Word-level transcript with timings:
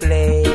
The 0.00 0.47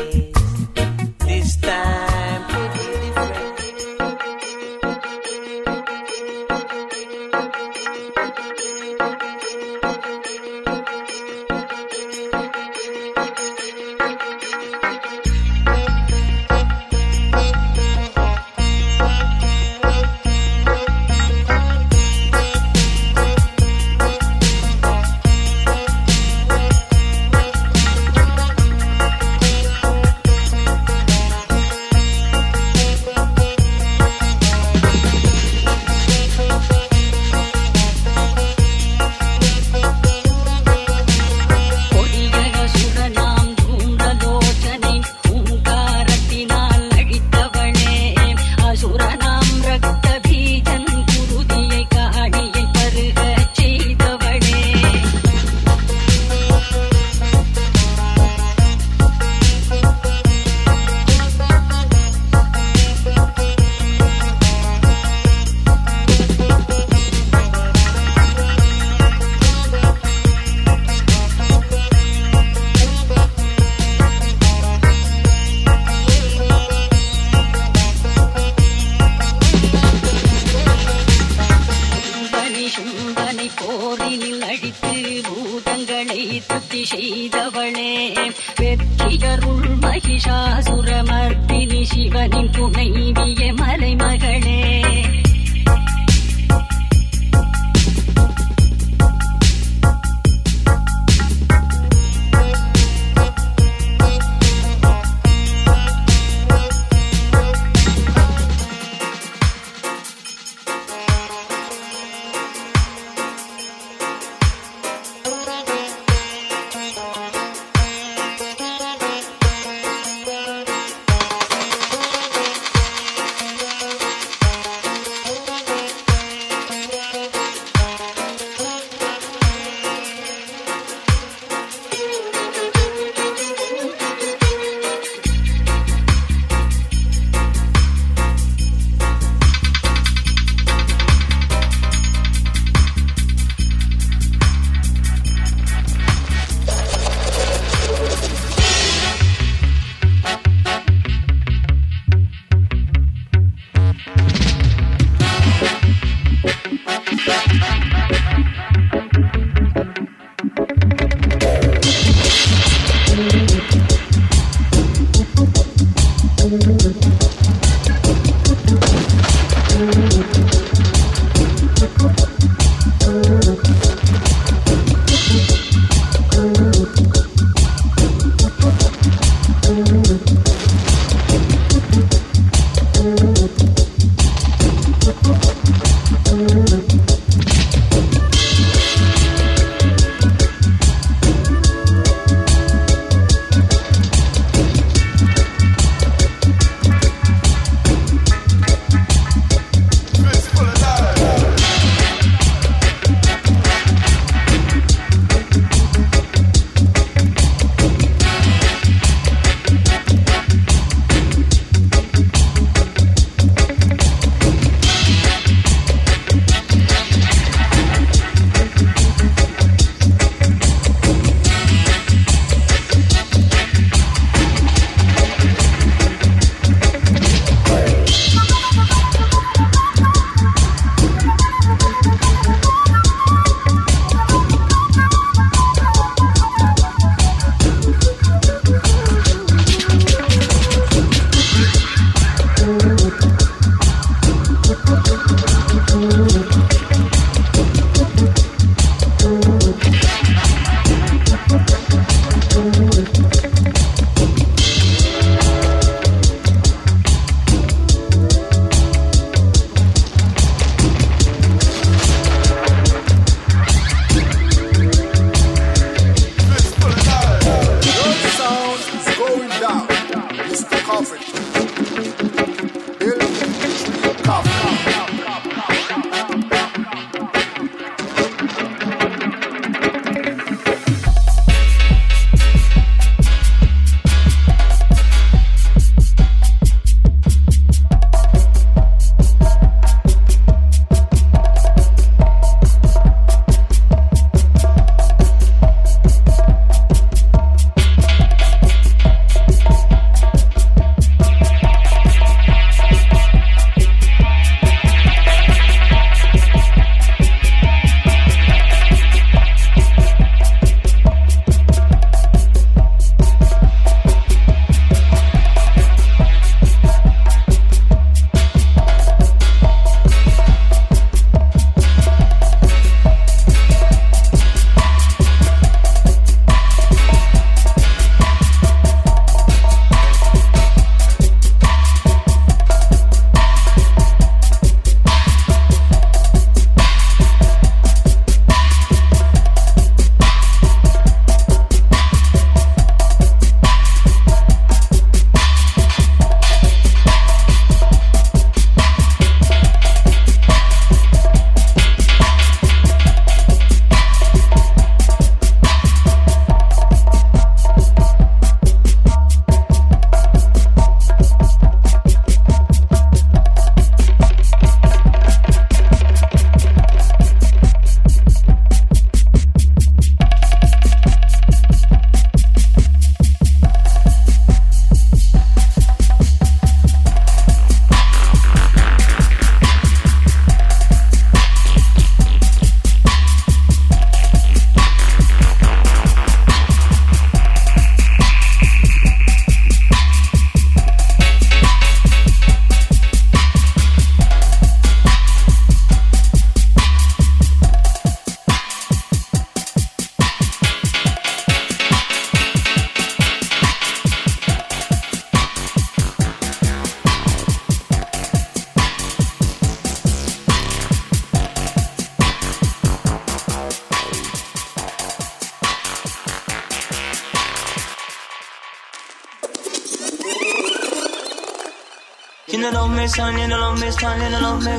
son, 423.76 423.80
love 423.80 423.80
me 423.80 423.90
son, 423.90 424.20
you 424.20 424.30
know 424.30 424.40
love 424.40 424.64
me. 424.64 424.74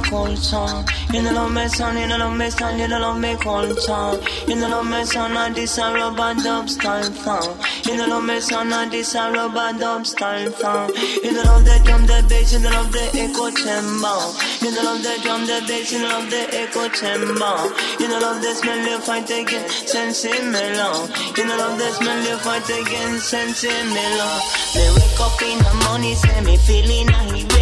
You 1.16 1.22
know 1.22 1.32
love 1.34 1.52
me 1.52 1.68
son, 1.70 1.98
you 1.98 2.08
know 2.08 2.18
love 2.18 2.38
me 2.38 2.50
son, 2.50 2.80
you 2.80 2.88
know 2.88 3.00
love 3.00 3.20
me 3.20 3.36
song. 3.80 4.20
You 4.48 4.56
know 4.56 4.68
love 4.68 4.86
me 4.86 5.06
son, 5.06 5.38
and 5.38 5.56
this 5.56 5.78
a 5.78 5.94
rub-a-dub 5.94 6.70
style. 6.70 7.58
You 7.86 7.98
know 7.98 8.08
love 8.08 8.24
me 8.26 8.40
son, 8.40 8.74
and 8.74 8.92
this 8.92 9.16
a 9.16 9.32
rub-a-dub 9.32 10.06
style 10.06 10.52
song. 10.52 10.92
You 11.24 11.32
know 11.32 11.44
love 11.44 11.66
the 11.66 11.82
drum, 11.86 12.06
the 12.06 12.26
bass, 12.28 12.54
know 12.60 12.70
love 12.70 12.92
the 12.92 13.04
echo 13.16 13.50
chamber. 13.52 14.20
You 14.62 14.72
know 14.72 14.84
love 14.84 15.04
the 15.04 15.20
drum, 15.24 15.42
the 15.48 15.64
bass, 15.68 15.92
know 15.94 16.08
love 16.08 16.30
the 16.30 16.42
echo 16.52 16.90
chamber. 16.90 17.56
You 18.00 18.08
know 18.08 18.20
love 18.20 18.42
the 18.42 18.54
smell 18.56 18.78
you 18.78 19.00
fight 19.00 19.30
again, 19.30 19.70
sense 19.70 20.26
me 20.26 20.64
long. 20.76 21.10
You 21.38 21.46
know 21.46 21.58
love 21.58 21.78
the 21.80 21.90
smell 21.96 22.22
you 22.24 22.38
fight 22.38 22.70
again, 22.70 23.20
sense 23.20 23.64
me 23.64 24.06
long. 24.20 24.42
Me 24.76 24.84
wake 24.96 25.20
up 25.20 25.42
in 25.42 25.58
the 25.64 25.74
morning, 25.88 26.16
say 26.16 26.42
me 26.42 26.58
feeling. 26.58 27.10
A 27.10 27.55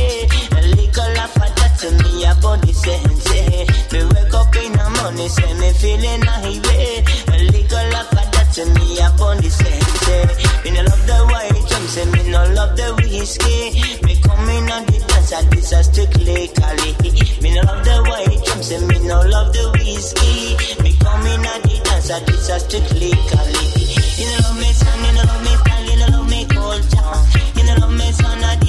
little 0.93 1.13
laugh 1.15 1.37
at 1.41 1.55
that 1.55 1.73
to 1.79 1.89
me, 2.03 2.23
a 2.23 2.35
body 2.37 2.73
sense. 2.73 3.25
Me 3.91 3.99
wake 4.13 4.33
up 4.33 4.55
in 4.55 4.71
the 4.73 4.85
morning, 5.01 5.29
say 5.29 5.53
me 5.57 5.69
feeling 5.73 6.21
irate. 6.21 7.01
A 7.33 7.37
little 7.49 7.85
laugh 7.89 8.11
that 8.11 8.47
to 8.53 8.65
me, 8.77 8.99
a 9.01 9.09
body 9.17 9.49
sense. 9.49 10.05
Me 10.63 10.69
no 10.69 10.81
love 10.85 11.05
the 11.09 11.17
white 11.33 11.65
drum, 11.67 11.85
say 11.89 12.05
me 12.05 12.21
no 12.29 12.41
love 12.53 12.77
the 12.77 12.93
whiskey. 13.01 13.81
Me 14.05 14.13
come 14.21 14.49
in 14.49 14.69
on 14.69 14.85
the 14.85 14.99
dance, 15.07 15.33
and 15.33 15.49
this 15.49 15.71
a 15.71 15.83
strictly 15.83 16.47
Cali. 16.53 16.93
Me 17.41 17.49
no 17.55 17.61
love 17.65 17.83
the 17.83 17.97
white 18.05 18.45
drum, 18.45 18.61
say 18.61 18.79
me 18.85 18.99
no 19.07 19.17
love 19.21 19.51
the 19.53 19.65
whiskey. 19.73 20.53
Me 20.83 20.93
come 21.01 21.25
in 21.25 21.41
on 21.41 21.61
the 21.65 21.81
dance, 21.83 22.09
and 22.11 22.25
this 22.27 22.49
a 22.49 22.59
strictly 22.59 23.11
Cali. 23.33 23.65
You 24.13 24.29
know 24.29 24.45
love 24.45 24.57
me 24.61 24.69
son, 24.77 24.99
you 25.01 25.11
know 25.17 25.25
love 25.25 25.41
me 25.41 25.53
style, 25.57 25.85
you 25.89 25.97
know 25.97 26.09
love 26.21 26.29
me 26.29 26.45
culture. 26.45 27.17
You 27.57 27.63
know 27.65 27.81
love 27.81 27.97
me 27.97 28.11
son, 28.13 28.43
and 28.45 28.62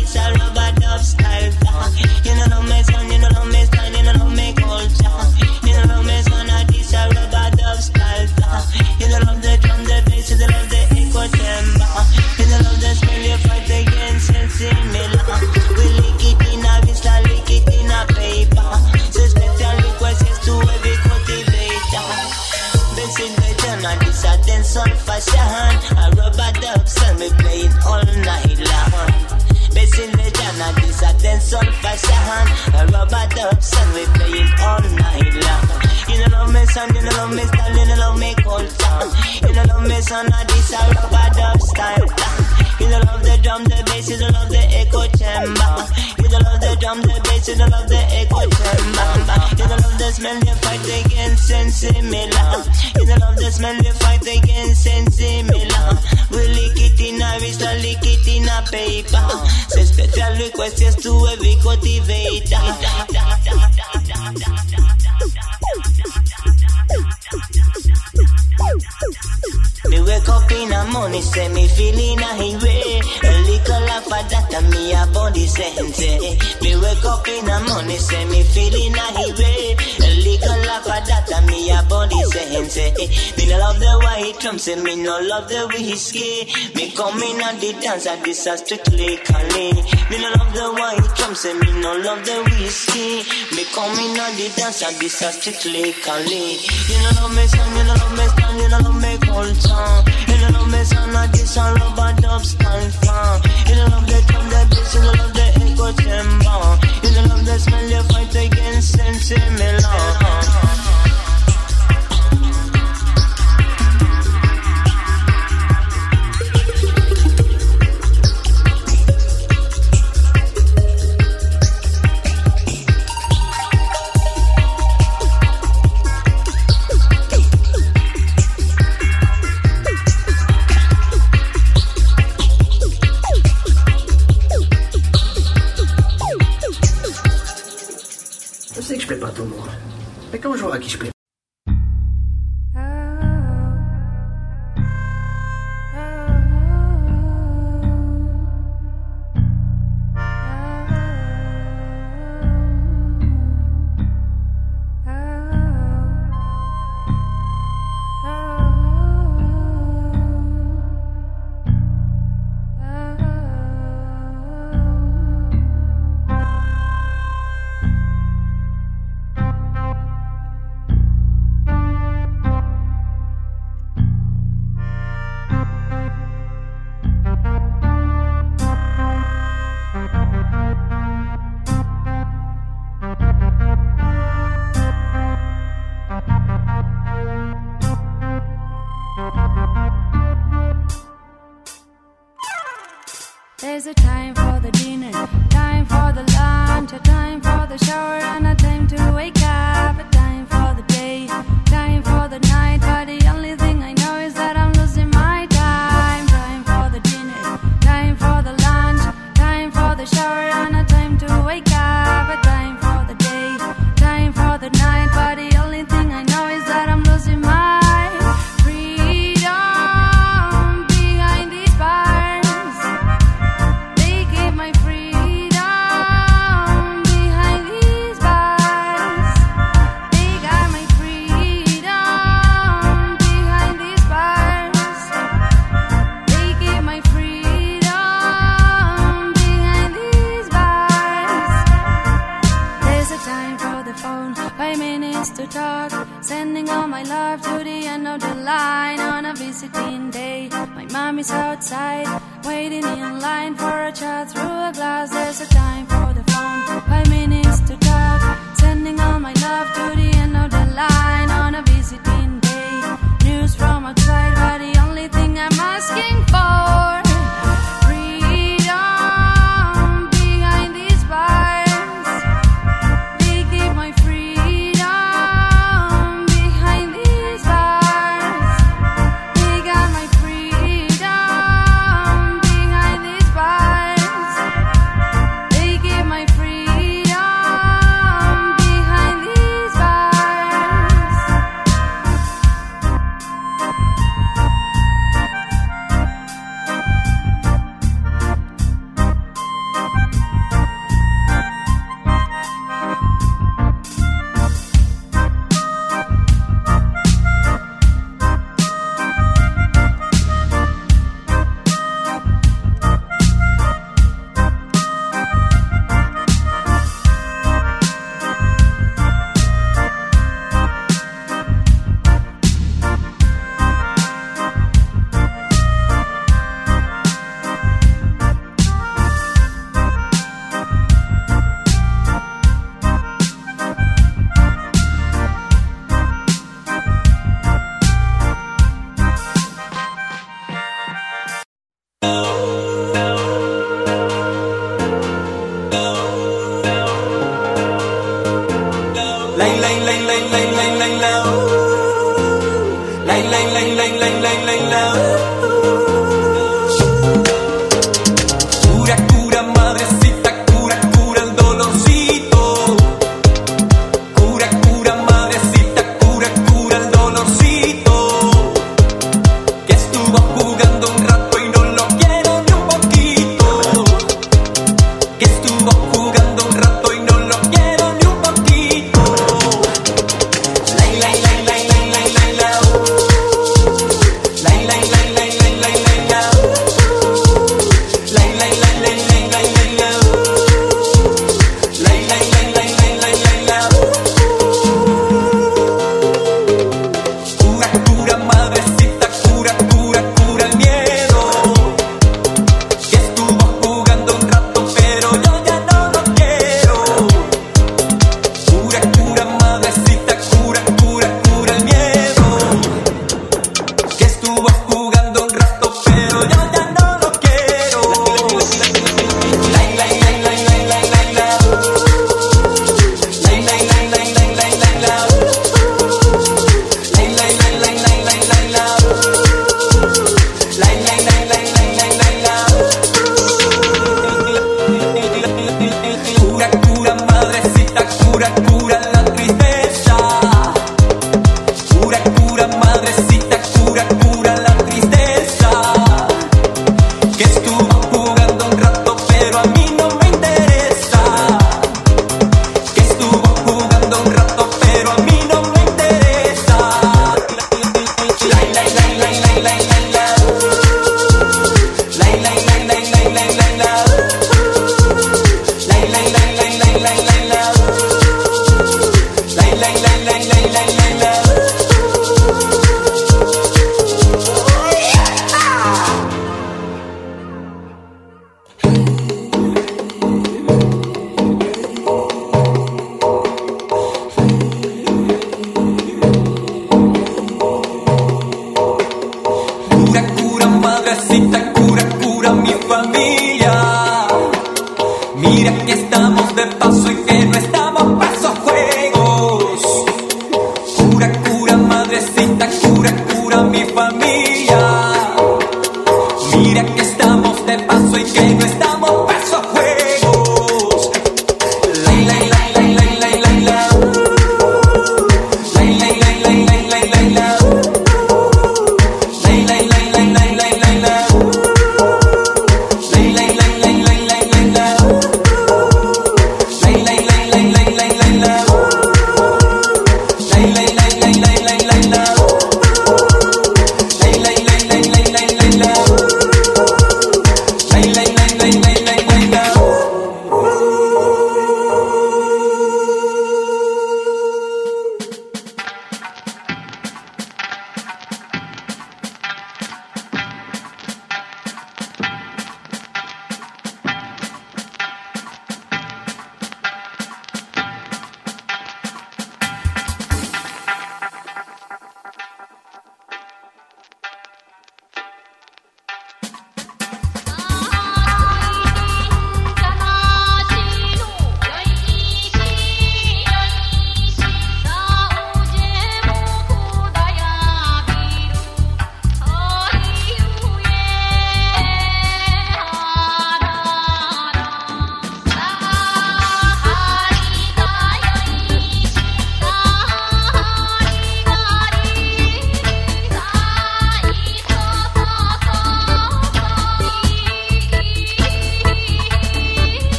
say 84.65 84.81
me 84.81 84.97
no 84.97 85.21
love 85.21 85.47
the 85.47 85.69
whiskey. 85.69 86.49
Me 86.75 86.91
come 86.97 87.21
in 87.21 87.43
on 87.43 87.61
the 87.61 87.77
dance, 87.85 88.07
and 88.07 88.25
this 88.25 88.47
a 88.47 88.57
strictly 88.57 89.19
Cali. 89.19 89.77
Me 90.09 90.17
no 90.17 90.29
love 90.41 90.53
the 90.57 90.65
white 90.73 91.05
drum, 91.17 91.35
say 91.35 91.53
me 91.53 91.69
no 91.85 91.93
love 92.01 92.25
the 92.25 92.41
whiskey. 92.49 93.29
Me 93.55 93.65
come 93.77 93.93
in 94.01 94.17
on 94.17 94.33
the 94.41 94.49
dance, 94.57 94.81
and 94.81 94.97
this 94.97 95.21
a 95.21 95.29
strictly 95.37 95.93
Cali. 96.01 96.57
You 96.89 96.97
know 97.05 97.13
love 97.21 97.37
me 97.37 97.45
son, 97.45 97.77
you 97.77 97.85
know 97.85 97.93
love 97.93 98.17
me 98.17 98.25
stand, 98.33 98.57
you 98.57 98.69
know 98.73 98.81
love 98.89 99.01
me 99.05 99.13
culture. 99.21 99.93
You 100.33 100.37
know 100.41 100.57
love 100.57 100.73
me 100.73 100.81
son, 100.85 101.13
and 101.13 101.33
this 101.35 101.57
a 101.61 101.65
rubber 101.77 102.11
dub 102.23 102.41
style 102.41 102.91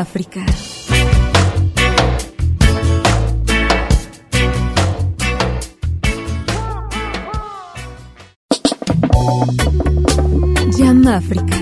África. 0.00 0.44
Jam 10.76 11.08
África. 11.08 11.55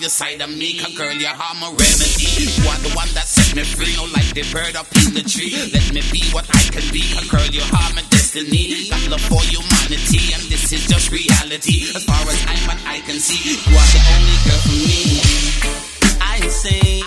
your 0.00 0.10
side 0.10 0.40
of 0.40 0.50
make 0.50 0.78
girl 0.96 1.12
you 1.12 1.26
harm 1.26 1.58
a 1.62 1.70
remedy. 1.74 2.30
You 2.54 2.64
are 2.70 2.78
the 2.82 2.92
one 2.94 3.08
that 3.14 3.26
set 3.26 3.54
me 3.56 3.64
free, 3.64 3.94
no 3.96 4.06
like 4.14 4.30
the 4.34 4.46
bird 4.52 4.76
up 4.76 4.86
in 4.94 5.14
the 5.14 5.22
tree. 5.22 5.54
Let 5.74 5.90
me 5.92 6.02
be 6.12 6.22
what 6.30 6.46
I 6.54 6.62
can 6.70 6.86
be, 6.92 7.02
a 7.18 7.24
girl 7.26 7.46
you 7.50 7.62
harm 7.74 7.94
my 7.96 8.02
destiny. 8.10 8.88
Got 8.90 9.02
love 9.10 9.24
for 9.26 9.42
humanity, 9.42 10.34
and 10.34 10.42
this 10.50 10.72
is 10.72 10.86
just 10.86 11.10
reality. 11.10 11.90
As 11.94 12.04
far 12.04 12.22
as 12.22 12.40
I'm 12.46 12.70
and 12.70 12.80
I 12.86 12.98
can 13.06 13.18
see, 13.18 13.58
you 13.58 13.74
are 13.74 13.90
the 13.90 14.02
only 14.14 14.38
girl 14.46 14.60
for 14.62 14.78
me. 14.86 14.98
I 16.20 16.46
say. 16.48 16.97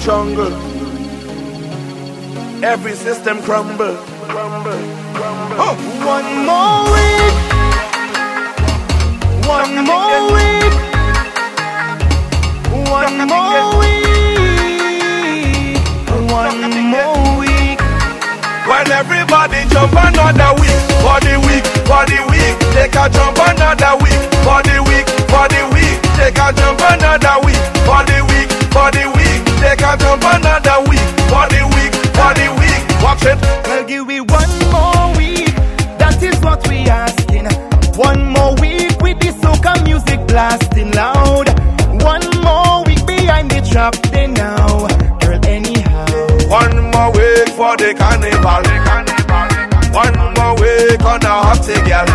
Jungle, 0.00 0.52
every 2.64 2.92
system 2.94 3.42
crumble. 3.42 3.96
crumble, 4.28 4.78
crumble. 5.14 5.56
Oh. 5.60 5.74
One 6.06 6.46
more 6.46 6.84
week, 6.94 7.34
one 9.46 9.74
more 9.84 10.32
week, 10.34 10.72
one 12.88 13.16
more 13.28 13.68
week, 13.80 15.78
one 16.30 16.60
more 16.92 17.38
week. 17.40 17.80
When 18.68 18.86
everybody 18.92 19.60
jump 19.70 19.92
another 19.92 20.52
week, 20.60 20.78
for 21.02 21.18
the 21.20 21.34
week, 21.46 21.64
for 21.88 22.04
the 22.06 22.20
week, 22.30 22.54
take 22.72 22.94
a 22.94 23.08
jump 23.10 23.38
another 23.40 23.96
week, 24.02 24.20
for 24.44 24.62
the 24.62 24.78
week, 24.88 25.06
for 25.28 25.48
the 25.48 25.62
week, 25.74 25.96
take 26.16 26.38
a 26.38 26.52
jump 26.52 26.80
another 26.84 27.36
week, 27.44 27.60
for 27.84 28.04
the 28.04 28.20
week, 28.28 28.48
for 28.72 28.90
the 28.92 29.04
week, 29.16 29.17
take 29.68 29.84
a 29.84 29.96
jump 29.98 30.24
another 30.24 30.78
week, 30.88 31.08
for 31.28 31.44
the 31.52 31.62
week, 31.76 31.92
for 32.16 32.32
the 32.38 32.48
week. 32.60 32.82
Watch 33.04 33.24
it. 33.28 33.38
Well, 33.68 33.84
give 33.84 34.06
me 34.06 34.20
one 34.20 34.52
more 34.72 35.06
week. 35.16 35.54
That 36.00 36.22
is 36.22 36.38
what 36.40 36.66
we 36.68 36.78
asking. 36.88 37.48
One 37.96 38.32
more 38.32 38.54
week 38.62 38.96
with 39.04 39.18
the 39.20 39.30
soca 39.40 39.72
music 39.84 40.20
blasting 40.26 40.92
loud. 40.92 41.48
One 42.02 42.26
more 42.40 42.84
week 42.86 43.04
behind 43.06 43.50
the 43.50 43.60
trap 43.70 43.94
they 44.12 44.26
now. 44.26 44.88
Girl, 45.20 45.40
anyhow. 45.44 46.06
One 46.48 46.76
more 46.92 47.12
week 47.12 47.48
for 47.58 47.76
the 47.76 47.92
carnival. 48.00 48.64
One 49.92 50.18
more 50.36 50.54
week 50.60 51.04
on 51.04 51.22
a 51.28 51.34
hot 51.44 51.66
girl. 51.88 52.08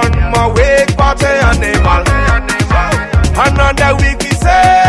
One 0.00 0.16
more 0.32 0.50
week 0.56 0.88
party 0.96 1.26
animal. 1.50 2.04
Another 3.36 3.92
week 4.00 4.22
we 4.22 4.30
say. 4.40 4.83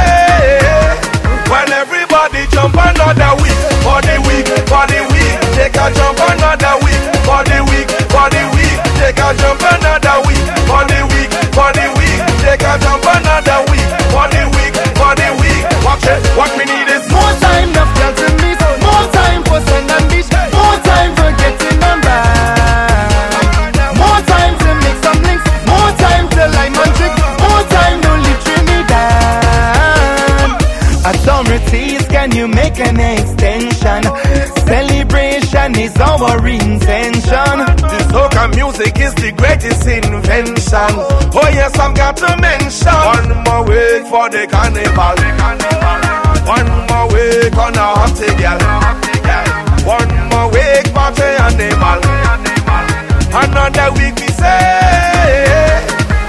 Jump 2.65 2.77
another 2.77 3.43
week. 3.43 3.53
For 3.85 4.01
the 4.01 4.17
week, 4.25 4.47
for 4.65 4.89
the 4.89 5.05
week. 5.13 5.37
Take 5.53 5.77
a 5.77 5.93
jump 5.93 6.17
another 6.17 6.44
can 32.75 32.95
make 32.97 33.19
an 33.19 33.23
extension? 33.23 34.03
Celebration 34.67 35.79
is 35.79 35.95
our 35.97 36.45
intention. 36.45 37.57
The 37.79 37.99
soca 38.11 38.53
music 38.53 38.99
is 38.99 39.15
the 39.15 39.31
greatest 39.31 39.87
invention. 39.87 40.91
Oh 41.31 41.49
yes, 41.55 41.77
I've 41.79 41.95
got 41.95 42.17
to 42.17 42.35
mention 42.41 42.91
one 42.91 43.43
more 43.47 43.63
week 43.63 44.03
for 44.11 44.27
the 44.29 44.43
carnival. 44.51 45.15
One 46.45 46.69
more 46.91 47.07
week 47.15 47.55
on 47.55 47.75
a 47.75 47.87
hot 47.95 48.19
girl. 48.19 48.59
One 49.87 50.11
more 50.29 50.51
week 50.51 50.85
party 50.93 51.23
animal. 51.23 51.99
Another 53.31 53.89
week 53.99 54.15
we 54.19 54.27
say 54.35 55.79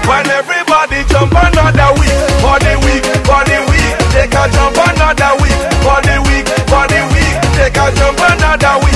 when 0.07 0.27
everybody 0.31 1.03
jump 1.11 1.35
another 1.35 1.91
week 1.99 2.19
for 2.39 2.57
the 2.63 2.73
week 2.87 3.03
for 3.27 3.43
the 3.43 3.59
week. 3.67 3.95
Take 4.15 4.33
a 4.33 4.43
jump 4.49 4.77
another 4.79 5.31
week 5.35 5.36
Jump 7.95 8.19
another 8.19 8.86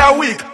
a 0.00 0.18
week. 0.18 0.49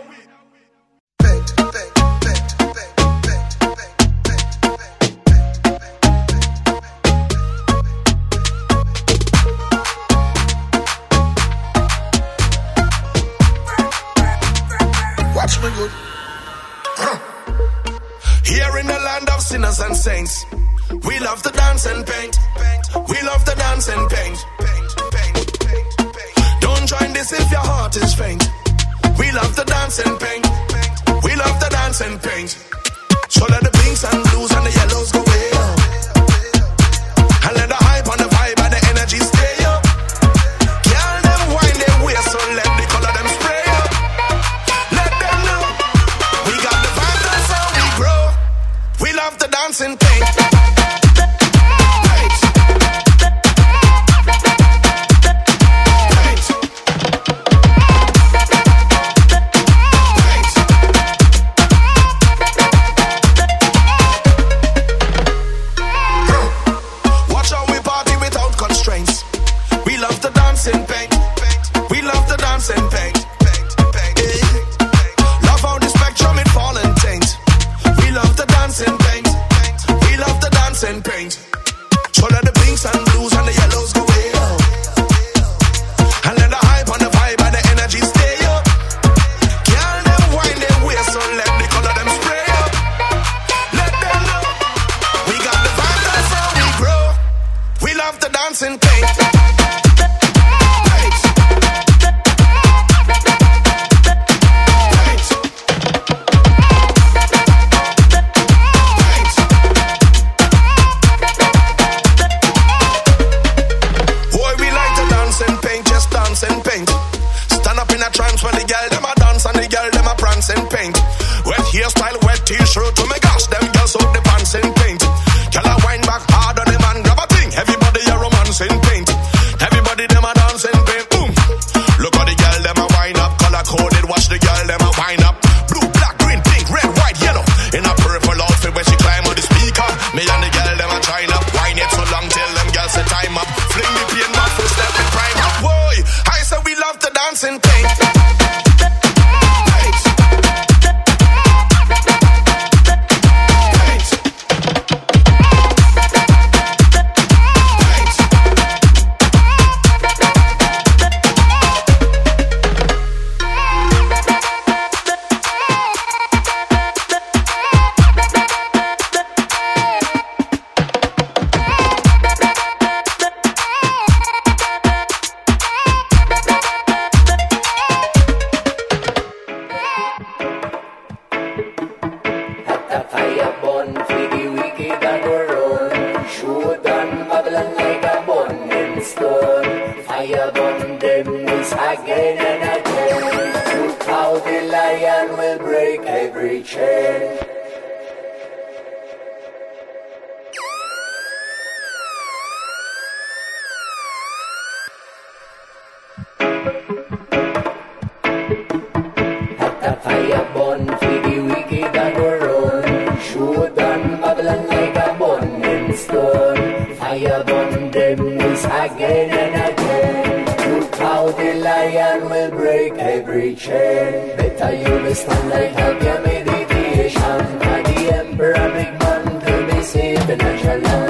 again 218.96 219.30
and 219.30 219.54
again. 219.72 220.80
Look 220.80 220.94
how 220.96 221.30
the 221.30 221.54
lion 221.54 222.30
will 222.30 222.50
break 222.50 222.92
every 222.94 223.54
chain. 223.54 224.36
Better 224.36 224.74
you 224.74 225.14
stand 225.14 225.48
like 225.50 225.78
a 225.86 226.20
meditation. 226.26 227.40
And 227.72 227.86
the 227.86 228.16
emperor 228.16 228.68
big 228.76 228.92
man 229.00 229.24
to 229.44 229.74
be 229.74 229.82
saved 229.82 230.30
in 230.30 230.40
a 230.40 230.62
challenge. 230.62 231.05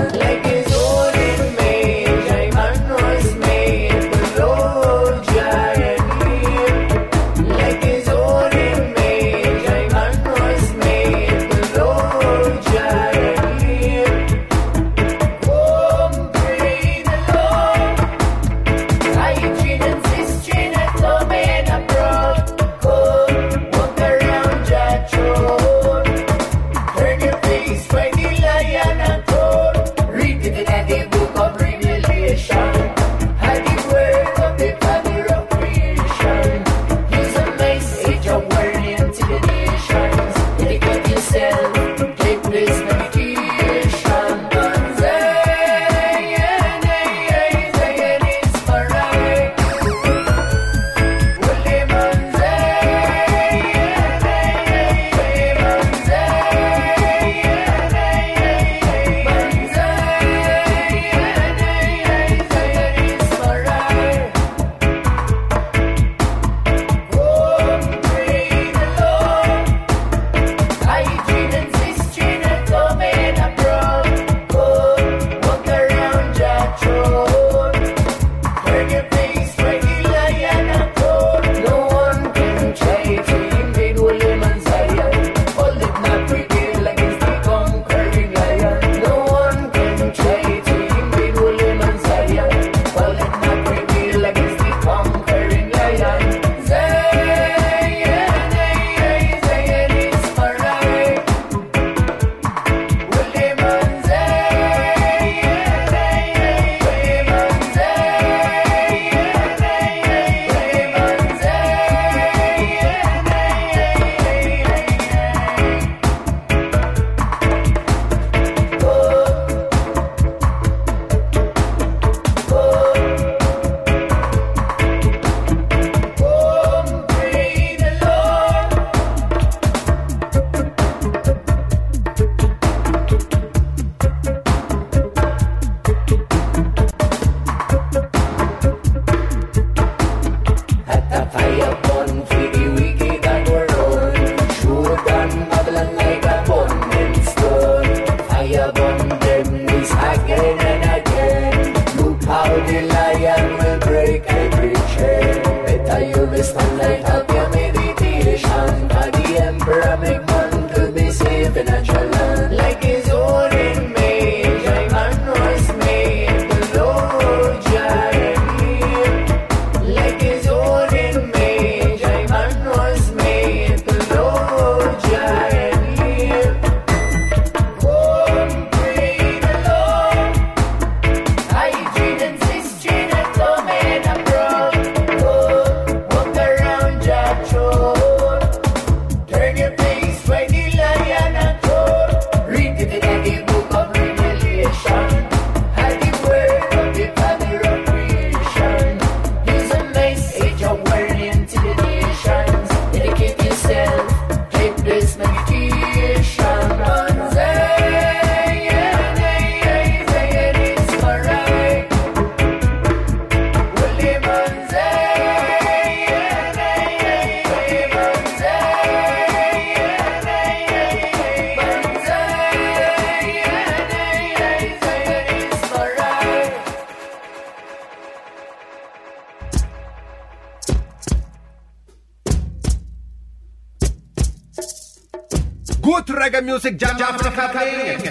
Music, 236.66 236.80
Jamafrika 236.80 237.52
playing. 237.52 238.02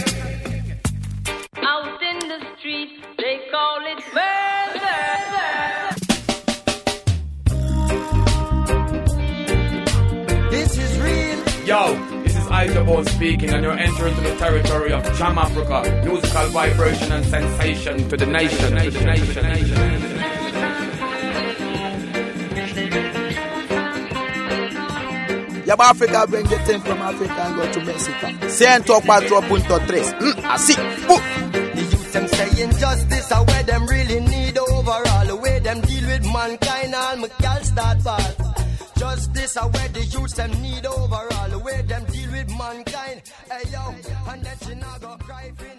Out 1.57 2.01
in 2.01 2.19
the 2.19 2.39
street, 2.57 3.03
they 3.17 3.41
call 3.51 3.79
it 3.83 3.99
murder. 4.15 4.95
This 10.49 10.77
is 10.77 10.97
real. 11.01 11.39
Yo, 11.67 12.23
this 12.23 12.37
is 12.37 12.47
Isaac 12.47 13.07
speaking, 13.09 13.49
and 13.49 13.61
you're 13.61 13.73
entering 13.73 14.15
to 14.15 14.21
the 14.21 14.35
territory 14.37 14.93
of 14.93 15.03
Jamafrika. 15.03 16.05
Musical 16.05 16.47
vibration 16.47 17.11
and 17.11 17.25
sensation 17.25 18.07
to 18.07 18.15
the 18.15 18.25
nation, 18.25 18.54
Africa 25.85 26.25
bring 26.27 26.45
the 26.45 26.57
thing 26.65 26.81
from 26.81 26.97
Africa 26.97 27.31
and 27.45 27.55
go 27.55 27.71
to 27.71 27.85
Mexico. 27.85 28.27
Punto 29.47 29.79
tres. 29.85 30.13
Mm, 30.13 30.33
así. 30.53 30.73
Uh. 31.07 31.19
The 31.75 31.81
youth 31.81 32.13
them 32.13 32.27
saying 32.27 32.71
justice 32.77 33.31
are 33.31 33.45
where 33.45 33.63
them 33.63 33.85
really 33.85 34.19
need 34.21 34.57
overall. 34.57 35.25
The 35.27 35.35
way 35.35 35.59
them 35.59 35.81
deal 35.81 36.05
with 36.07 36.23
mankind, 36.33 36.95
all 36.95 37.17
my 37.17 37.29
gal 37.39 37.63
start 37.63 38.01
fall. 38.01 38.19
Justice 38.97 39.57
are 39.57 39.69
where 39.69 39.89
the 39.89 40.03
youth 40.05 40.35
them 40.35 40.51
need 40.61 40.85
overall. 40.85 41.49
The 41.49 41.59
way 41.59 41.81
them 41.83 42.03
deal 42.05 42.31
with 42.31 42.49
mankind. 42.57 43.21
Hey 43.51 43.69
yo, 43.71 43.95
and 44.31 44.43
that 44.43 44.67
you 44.67 44.75
not 44.75 45.01
go 45.01 45.17
cry 45.19 45.51
for 45.55 45.74